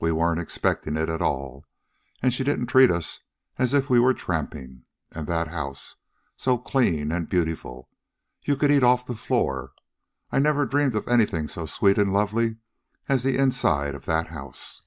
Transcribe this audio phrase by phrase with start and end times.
[0.00, 1.66] We weren't expecting it at all.
[2.22, 3.20] And she didn't treat us
[3.58, 4.84] as if we were tramping.
[5.12, 5.96] And that house
[6.34, 7.90] so clean and beautiful.
[8.42, 9.72] You could eat off the floor.
[10.32, 12.56] I never dreamed of anything so sweet and lovely
[13.06, 14.80] as the inside of that house."